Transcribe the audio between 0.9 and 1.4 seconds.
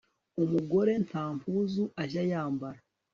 nta